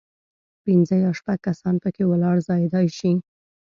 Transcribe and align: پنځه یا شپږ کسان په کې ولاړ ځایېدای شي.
پنځه 0.63 0.95
یا 1.03 1.11
شپږ 1.19 1.39
کسان 1.47 1.75
په 1.83 1.89
کې 1.95 2.03
ولاړ 2.11 2.35
ځایېدای 2.47 2.87
شي. 2.97 3.11